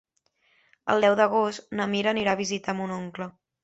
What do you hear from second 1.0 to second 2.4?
deu d'agost na Mira anirà